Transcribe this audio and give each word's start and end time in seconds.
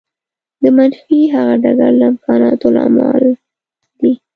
د 0.61 0.63
منفي 0.77 1.19
هغه 1.33 1.55
ډګر 1.63 1.91
له 1.99 2.05
امکاناتو 2.11 2.67
مالامال 2.75 3.23
دی. 3.99 4.13